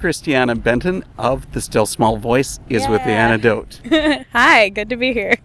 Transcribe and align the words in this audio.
Christiana 0.00 0.56
Benton 0.56 1.04
of 1.18 1.52
the 1.52 1.60
Still 1.60 1.84
Small 1.84 2.16
Voice 2.16 2.58
is 2.70 2.88
with 2.88 3.04
the 3.04 3.10
antidote. 3.10 3.82
Hi, 4.32 4.70
good 4.70 4.88
to 4.88 4.96
be 4.96 5.12
here. 5.12 5.36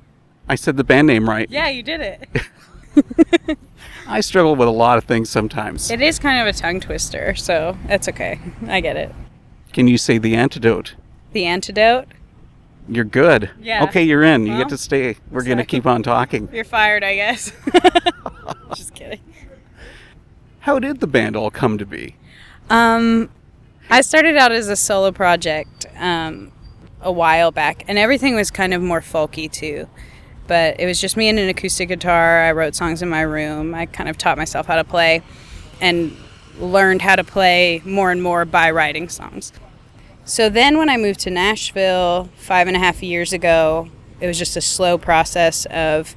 I 0.48 0.56
said 0.56 0.78
the 0.78 0.84
band 0.86 1.08
name 1.08 1.28
right. 1.28 1.50
Yeah, 1.50 1.68
you 1.68 1.84
did 1.84 2.00
it. 2.00 3.58
I 4.08 4.22
struggle 4.22 4.56
with 4.56 4.70
a 4.70 4.72
lot 4.72 4.98
of 4.98 5.04
things 5.04 5.30
sometimes. 5.30 5.92
It 5.92 6.02
is 6.02 6.20
kind 6.20 6.40
of 6.40 6.48
a 6.48 6.58
tongue 6.58 6.80
twister, 6.80 7.36
so 7.36 7.78
that's 7.88 8.08
okay. 8.08 8.40
I 8.68 8.80
get 8.80 8.96
it. 8.96 9.14
Can 9.74 9.90
you 9.90 9.98
say 9.98 10.20
the 10.20 10.36
antidote? 10.36 10.96
The 11.34 11.44
antidote? 11.46 12.08
You're 12.88 13.04
good. 13.04 13.50
Yeah. 13.60 13.84
Okay, 13.84 14.04
you're 14.04 14.24
in. 14.24 14.46
You 14.46 14.54
Well, 14.54 14.60
get 14.60 14.70
to 14.70 14.78
stay. 14.78 15.18
We're 15.32 15.44
going 15.44 15.58
to 15.58 15.66
keep 15.66 15.86
on 15.86 16.02
talking. 16.02 16.48
You're 16.54 16.64
fired, 16.64 17.04
I 17.04 17.16
guess. 17.16 17.52
Just 18.76 18.94
kidding. 18.96 19.20
How 20.62 20.80
did 20.80 21.02
the 21.02 21.08
band 21.08 21.36
all 21.36 21.52
come 21.52 21.78
to 21.78 21.86
be? 21.86 22.16
Um, 22.70 23.30
I 23.90 24.02
started 24.02 24.36
out 24.36 24.52
as 24.52 24.68
a 24.68 24.76
solo 24.76 25.12
project 25.12 25.86
um, 25.98 26.52
a 27.02 27.12
while 27.12 27.52
back, 27.52 27.84
and 27.88 27.98
everything 27.98 28.36
was 28.36 28.50
kind 28.50 28.74
of 28.74 28.82
more 28.82 29.02
folky 29.02 29.52
too. 29.52 29.88
But 30.48 30.80
it 30.80 30.86
was 30.86 31.00
just 31.00 31.16
me 31.18 31.30
and 31.30 31.38
an 31.40 31.50
acoustic 31.50 31.90
guitar. 31.90 32.42
I 32.42 32.52
wrote 32.52 32.76
songs 32.76 33.02
in 33.02 33.10
my 33.10 33.22
room. 33.22 33.74
I 33.76 33.86
kind 33.86 34.10
of 34.10 34.18
taught 34.18 34.38
myself 34.38 34.66
how 34.66 34.76
to 34.76 34.84
play 34.84 35.22
and 35.82 36.16
learned 36.60 37.02
how 37.02 37.16
to 37.16 37.24
play 37.24 37.82
more 37.86 38.12
and 38.12 38.22
more 38.22 38.46
by 38.46 38.72
writing 38.72 39.10
songs. 39.10 39.52
So 40.24 40.50
then 40.50 40.78
when 40.78 40.90
I 40.90 40.98
moved 40.98 41.20
to 41.22 41.30
Nashville 41.30 42.30
five 42.38 42.68
and 42.68 42.76
a 42.76 42.80
half 42.80 43.04
years 43.04 43.34
ago, 43.34 43.90
it 44.20 44.28
was 44.28 44.38
just 44.38 44.58
a 44.58 44.62
slow 44.62 44.98
process 44.98 45.66
of 45.68 46.16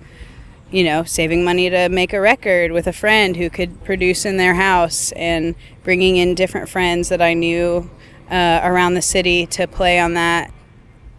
you 0.70 0.84
know, 0.84 1.02
saving 1.04 1.44
money 1.44 1.70
to 1.70 1.88
make 1.88 2.12
a 2.12 2.20
record 2.20 2.72
with 2.72 2.86
a 2.86 2.92
friend 2.92 3.36
who 3.36 3.48
could 3.48 3.82
produce 3.84 4.24
in 4.24 4.36
their 4.36 4.54
house 4.54 5.12
and 5.12 5.54
bringing 5.82 6.16
in 6.16 6.34
different 6.34 6.68
friends 6.68 7.08
that 7.08 7.22
I 7.22 7.34
knew 7.34 7.90
uh, 8.30 8.60
around 8.62 8.94
the 8.94 9.02
city 9.02 9.46
to 9.46 9.66
play 9.66 9.98
on 9.98 10.14
that. 10.14 10.52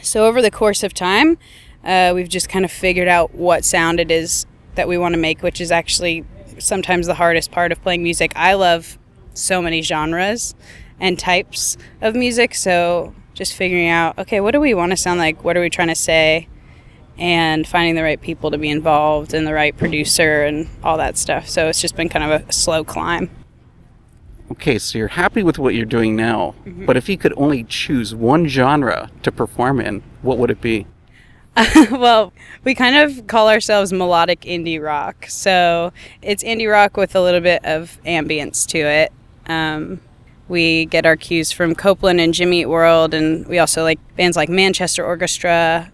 So, 0.01 0.25
over 0.25 0.41
the 0.41 0.51
course 0.51 0.83
of 0.83 0.93
time, 0.93 1.37
uh, 1.83 2.11
we've 2.13 2.29
just 2.29 2.49
kind 2.49 2.63
of 2.63 2.71
figured 2.71 3.07
out 3.07 3.33
what 3.33 3.65
sound 3.65 3.99
it 3.99 4.11
is 4.11 4.45
that 4.75 4.87
we 4.87 4.97
want 4.97 5.13
to 5.13 5.19
make, 5.19 5.41
which 5.41 5.59
is 5.59 5.71
actually 5.71 6.25
sometimes 6.59 7.07
the 7.07 7.15
hardest 7.15 7.51
part 7.51 7.71
of 7.71 7.81
playing 7.81 8.03
music. 8.03 8.31
I 8.35 8.53
love 8.53 8.97
so 9.33 9.61
many 9.61 9.81
genres 9.81 10.55
and 10.99 11.17
types 11.17 11.77
of 12.01 12.15
music, 12.15 12.53
so 12.53 13.15
just 13.33 13.53
figuring 13.53 13.87
out, 13.87 14.17
okay, 14.19 14.41
what 14.41 14.51
do 14.51 14.59
we 14.59 14.73
want 14.73 14.91
to 14.91 14.97
sound 14.97 15.19
like? 15.19 15.43
What 15.43 15.57
are 15.57 15.61
we 15.61 15.69
trying 15.69 15.87
to 15.87 15.95
say? 15.95 16.47
And 17.19 17.67
finding 17.67 17.95
the 17.95 18.03
right 18.03 18.19
people 18.19 18.49
to 18.51 18.57
be 18.57 18.69
involved 18.69 19.33
and 19.33 19.45
the 19.45 19.53
right 19.53 19.75
producer 19.77 20.43
and 20.43 20.67
all 20.83 20.97
that 20.97 21.17
stuff. 21.17 21.47
So 21.47 21.67
it's 21.67 21.81
just 21.81 21.95
been 21.95 22.09
kind 22.09 22.31
of 22.31 22.47
a 22.49 22.51
slow 22.51 22.83
climb. 22.83 23.29
Okay, 24.51 24.79
so 24.79 24.97
you're 24.97 25.09
happy 25.09 25.43
with 25.43 25.59
what 25.59 25.75
you're 25.75 25.85
doing 25.85 26.15
now, 26.15 26.55
Mm-hmm. 26.65 26.85
but 26.85 26.97
if 26.97 27.07
you 27.07 27.17
could 27.17 27.33
only 27.37 27.63
choose 27.63 28.15
one 28.15 28.47
genre 28.47 29.11
to 29.21 29.31
perform 29.31 29.79
in, 29.79 30.01
what 30.23 30.39
would 30.39 30.49
it 30.49 30.59
be? 30.61 30.87
well, 31.91 32.31
we 32.63 32.73
kind 32.73 32.95
of 32.95 33.27
call 33.27 33.49
ourselves 33.49 33.91
melodic 33.93 34.41
indie 34.41 34.81
rock. 34.81 35.25
So 35.27 35.91
it's 36.21 36.43
indie 36.43 36.71
rock 36.71 36.95
with 36.97 37.15
a 37.15 37.21
little 37.21 37.41
bit 37.41 37.63
of 37.65 37.99
ambience 38.05 38.65
to 38.67 38.77
it. 38.79 39.11
Um, 39.47 39.99
we 40.47 40.85
get 40.85 41.05
our 41.05 41.15
cues 41.15 41.51
from 41.51 41.75
Copeland 41.75 42.19
and 42.19 42.33
Jimmy 42.33 42.61
Eat 42.61 42.65
World, 42.67 43.13
and 43.13 43.45
we 43.47 43.59
also 43.59 43.83
like 43.83 43.99
bands 44.15 44.35
like 44.37 44.49
Manchester 44.49 45.05
Orchestra. 45.05 45.91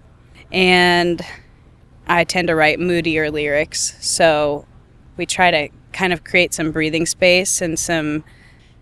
And 0.55 1.21
I 2.07 2.23
tend 2.23 2.47
to 2.47 2.55
write 2.55 2.79
moodier 2.79 3.29
lyrics, 3.29 3.97
so 3.99 4.65
we 5.17 5.25
try 5.25 5.51
to 5.51 5.67
kind 5.91 6.13
of 6.13 6.23
create 6.23 6.53
some 6.53 6.71
breathing 6.71 7.05
space 7.05 7.61
and 7.61 7.77
some 7.77 8.23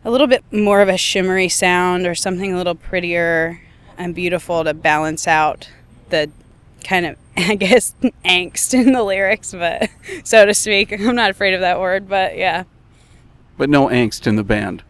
a 0.06 0.12
little 0.12 0.28
bit 0.28 0.44
more 0.52 0.82
of 0.82 0.90
a 0.90 0.98
shimmery 0.98 1.50
sound 1.50 2.06
or 2.06 2.14
something 2.14 2.54
a 2.54 2.58
little 2.58 2.76
prettier 2.76 3.60
and 3.98 4.14
beautiful 4.14 4.64
to 4.64 4.74
balance 4.76 5.28
out 5.28 5.68
the 6.10 6.30
kind 6.84 7.08
of 7.08 7.18
I 7.38 7.56
guess 7.56 7.96
angst 8.24 8.76
in 8.76 8.94
the 8.94 9.02
lyrics, 9.02 9.52
but 9.52 9.90
so 10.24 10.46
to 10.46 10.54
speak. 10.54 10.92
I'm 10.92 11.16
not 11.16 11.32
afraid 11.32 11.56
of 11.56 11.62
that 11.62 11.80
word, 11.80 12.08
but 12.08 12.38
yeah. 12.38 12.66
But 13.58 13.72
no 13.72 13.88
angst 13.88 14.28
in 14.28 14.36
the 14.36 14.44
band. 14.44 14.84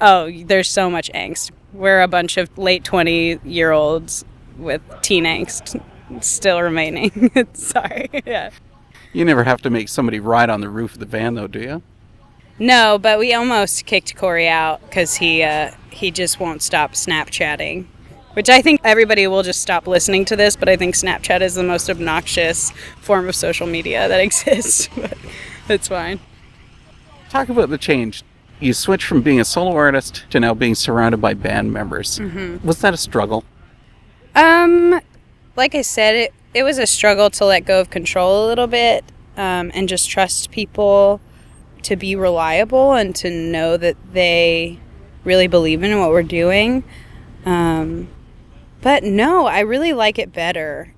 Oh, 0.00 0.30
there's 0.30 0.70
so 0.70 0.88
much 0.88 1.10
angst. 1.12 1.50
We're 1.72 2.02
a 2.02 2.08
bunch 2.08 2.36
of 2.36 2.56
late 2.56 2.84
20 2.84 3.40
year 3.42 3.72
olds 3.72 4.24
with 4.56 4.80
teen 5.02 5.24
angst 5.24 5.82
still 6.20 6.60
remaining. 6.60 7.30
Sorry. 7.52 8.08
Yeah. 8.26 8.50
You 9.12 9.24
never 9.24 9.44
have 9.44 9.60
to 9.62 9.70
make 9.70 9.88
somebody 9.88 10.20
ride 10.20 10.50
on 10.50 10.60
the 10.60 10.68
roof 10.68 10.94
of 10.94 11.00
the 11.00 11.06
van, 11.06 11.34
though, 11.34 11.46
do 11.48 11.60
you? 11.60 11.82
No, 12.58 12.98
but 12.98 13.18
we 13.18 13.32
almost 13.32 13.86
kicked 13.86 14.14
Corey 14.16 14.46
out 14.46 14.80
because 14.82 15.14
he 15.14 15.42
uh, 15.42 15.72
he 15.90 16.10
just 16.10 16.38
won't 16.38 16.62
stop 16.62 16.92
Snapchatting. 16.92 17.86
Which 18.34 18.48
I 18.48 18.62
think 18.62 18.80
everybody 18.84 19.26
will 19.26 19.42
just 19.42 19.60
stop 19.60 19.88
listening 19.88 20.24
to 20.26 20.36
this, 20.36 20.54
but 20.54 20.68
I 20.68 20.76
think 20.76 20.94
Snapchat 20.94 21.40
is 21.40 21.56
the 21.56 21.64
most 21.64 21.90
obnoxious 21.90 22.70
form 23.00 23.28
of 23.28 23.34
social 23.34 23.66
media 23.66 24.06
that 24.06 24.20
exists. 24.20 24.88
but 24.94 25.16
it's 25.68 25.88
fine. 25.88 26.20
Talk 27.28 27.48
about 27.48 27.70
the 27.70 27.78
change. 27.78 28.22
You 28.60 28.72
switched 28.72 29.06
from 29.06 29.22
being 29.22 29.40
a 29.40 29.44
solo 29.44 29.74
artist 29.74 30.26
to 30.30 30.38
now 30.38 30.52
being 30.54 30.74
surrounded 30.74 31.20
by 31.20 31.34
band 31.34 31.72
members. 31.72 32.18
Mm-hmm. 32.18 32.66
Was 32.66 32.80
that 32.82 32.92
a 32.92 32.98
struggle? 32.98 33.42
Um, 34.34 35.00
like 35.60 35.74
I 35.74 35.82
said, 35.82 36.16
it 36.16 36.34
it 36.54 36.62
was 36.62 36.78
a 36.78 36.86
struggle 36.86 37.28
to 37.30 37.44
let 37.44 37.66
go 37.66 37.80
of 37.80 37.90
control 37.90 38.46
a 38.46 38.48
little 38.48 38.66
bit, 38.66 39.04
um, 39.36 39.70
and 39.74 39.88
just 39.88 40.08
trust 40.08 40.50
people 40.50 41.20
to 41.82 41.96
be 41.96 42.16
reliable 42.16 42.94
and 42.94 43.14
to 43.16 43.30
know 43.30 43.76
that 43.76 43.96
they 44.12 44.80
really 45.22 45.46
believe 45.46 45.82
in 45.82 45.98
what 46.00 46.08
we're 46.08 46.22
doing. 46.22 46.82
Um, 47.44 48.08
but 48.80 49.04
no, 49.04 49.46
I 49.46 49.60
really 49.60 49.92
like 49.92 50.18
it 50.18 50.32
better. 50.32 50.94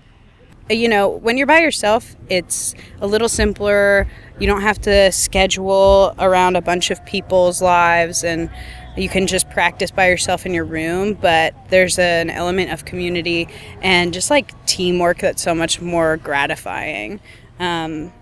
You 0.70 0.88
know, 0.88 1.08
when 1.08 1.36
you're 1.36 1.46
by 1.46 1.60
yourself, 1.60 2.16
it's 2.28 2.74
a 3.00 3.06
little 3.06 3.28
simpler. 3.28 4.06
You 4.38 4.46
don't 4.46 4.62
have 4.62 4.80
to 4.82 5.10
schedule 5.12 6.14
around 6.18 6.56
a 6.56 6.62
bunch 6.62 6.90
of 6.90 7.04
people's 7.04 7.60
lives 7.60 8.24
and 8.24 8.48
you 8.96 9.08
can 9.08 9.26
just 9.26 9.48
practice 9.50 9.90
by 9.90 10.08
yourself 10.08 10.44
in 10.46 10.52
your 10.52 10.64
room, 10.64 11.14
but 11.14 11.54
there's 11.70 11.98
an 11.98 12.30
element 12.30 12.70
of 12.70 12.84
community 12.84 13.48
and 13.80 14.12
just 14.12 14.30
like 14.30 14.52
teamwork 14.66 15.18
that's 15.18 15.42
so 15.42 15.54
much 15.54 15.80
more 15.80 16.18
gratifying. 16.18 17.20
Um, 17.58 18.12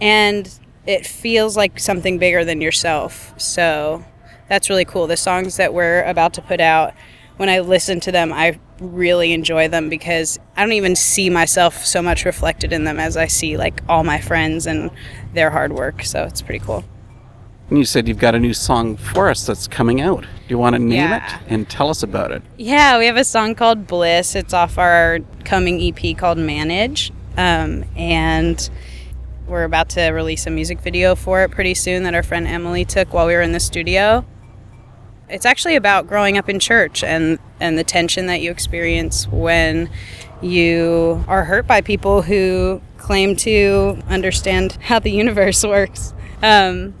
and 0.00 0.50
it 0.86 1.06
feels 1.06 1.56
like 1.56 1.78
something 1.78 2.18
bigger 2.18 2.44
than 2.44 2.60
yourself. 2.60 3.38
So 3.38 4.04
that's 4.48 4.68
really 4.68 4.84
cool. 4.84 5.06
The 5.06 5.16
songs 5.16 5.56
that 5.56 5.74
we're 5.74 6.02
about 6.04 6.34
to 6.34 6.42
put 6.42 6.60
out, 6.60 6.94
when 7.36 7.48
I 7.48 7.60
listen 7.60 8.00
to 8.00 8.12
them, 8.12 8.32
I 8.32 8.58
really 8.80 9.32
enjoy 9.32 9.68
them 9.68 9.88
because 9.88 10.38
I 10.56 10.62
don't 10.62 10.72
even 10.72 10.96
see 10.96 11.30
myself 11.30 11.84
so 11.84 12.02
much 12.02 12.24
reflected 12.24 12.72
in 12.72 12.84
them 12.84 12.98
as 12.98 13.16
I 13.16 13.26
see 13.26 13.56
like 13.56 13.80
all 13.88 14.04
my 14.04 14.20
friends 14.20 14.66
and 14.66 14.90
their 15.34 15.50
hard 15.50 15.72
work. 15.72 16.02
So 16.04 16.24
it's 16.24 16.42
pretty 16.42 16.64
cool. 16.64 16.84
And 17.68 17.78
you 17.78 17.84
said 17.84 18.06
you've 18.06 18.18
got 18.18 18.34
a 18.34 18.40
new 18.40 18.52
song 18.52 18.96
for 18.96 19.30
us 19.30 19.46
that's 19.46 19.66
coming 19.66 20.00
out. 20.00 20.22
Do 20.22 20.28
you 20.48 20.58
want 20.58 20.74
to 20.74 20.78
name 20.78 21.08
Yeah. 21.10 21.24
it 21.36 21.40
and 21.48 21.68
tell 21.70 21.88
us 21.88 22.02
about 22.02 22.30
it? 22.32 22.42
Yeah, 22.58 22.98
we 22.98 23.06
have 23.06 23.16
a 23.16 23.24
song 23.24 23.54
called 23.54 23.86
Bliss. 23.86 24.34
It's 24.34 24.52
off 24.52 24.76
our 24.78 25.20
coming 25.44 25.80
EP 25.80 26.16
called 26.16 26.36
Manage. 26.38 27.12
Um, 27.38 27.84
and 27.96 28.68
we're 29.46 29.64
about 29.64 29.88
to 29.90 30.08
release 30.10 30.46
a 30.46 30.50
music 30.50 30.80
video 30.80 31.14
for 31.14 31.44
it 31.44 31.50
pretty 31.50 31.74
soon 31.74 32.02
that 32.02 32.14
our 32.14 32.22
friend 32.22 32.46
Emily 32.46 32.84
took 32.84 33.14
while 33.14 33.26
we 33.26 33.32
were 33.32 33.40
in 33.42 33.52
the 33.52 33.60
studio. 33.60 34.24
It's 35.28 35.46
actually 35.46 35.76
about 35.76 36.06
growing 36.06 36.36
up 36.36 36.48
in 36.48 36.58
church 36.58 37.02
and, 37.02 37.38
and 37.60 37.78
the 37.78 37.84
tension 37.84 38.26
that 38.26 38.40
you 38.40 38.50
experience 38.50 39.26
when 39.28 39.88
you 40.42 41.24
are 41.28 41.44
hurt 41.44 41.66
by 41.66 41.80
people 41.80 42.22
who 42.22 42.82
claim 42.98 43.36
to 43.36 43.98
understand 44.08 44.76
how 44.80 44.98
the 44.98 45.10
universe 45.10 45.64
works. 45.64 46.12
Um, 46.42 46.94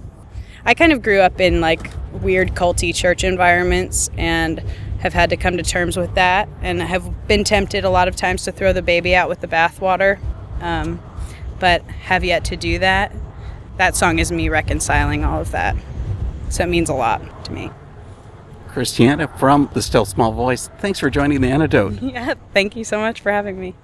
I 0.64 0.74
kind 0.74 0.92
of 0.92 1.02
grew 1.02 1.20
up 1.20 1.40
in 1.40 1.60
like 1.60 1.90
weird 2.12 2.54
culty 2.54 2.94
church 2.94 3.24
environments 3.24 4.10
and 4.16 4.60
have 5.00 5.12
had 5.12 5.30
to 5.30 5.36
come 5.36 5.56
to 5.56 5.62
terms 5.64 5.96
with 5.96 6.14
that 6.14 6.48
and 6.60 6.80
have 6.80 7.26
been 7.26 7.42
tempted 7.42 7.84
a 7.84 7.90
lot 7.90 8.06
of 8.06 8.14
times 8.14 8.44
to 8.44 8.52
throw 8.52 8.72
the 8.72 8.82
baby 8.82 9.16
out 9.16 9.28
with 9.28 9.40
the 9.40 9.48
bathwater, 9.48 10.20
um, 10.60 11.02
but 11.58 11.82
have 11.82 12.22
yet 12.22 12.44
to 12.44 12.56
do 12.56 12.78
that. 12.78 13.12
That 13.78 13.96
song 13.96 14.20
is 14.20 14.30
me 14.30 14.48
reconciling 14.48 15.24
all 15.24 15.40
of 15.40 15.50
that. 15.50 15.74
So 16.50 16.62
it 16.62 16.68
means 16.68 16.88
a 16.88 16.94
lot 16.94 17.44
to 17.46 17.52
me. 17.52 17.70
Christiana 18.72 19.28
from 19.28 19.68
the 19.74 19.82
Still 19.82 20.04
Small 20.04 20.32
Voice, 20.32 20.68
thanks 20.78 20.98
for 20.98 21.10
joining 21.10 21.40
the 21.40 21.48
antidote. 21.48 22.00
Yeah, 22.02 22.34
thank 22.52 22.74
you 22.76 22.84
so 22.84 22.98
much 22.98 23.20
for 23.20 23.30
having 23.30 23.60
me. 23.60 23.74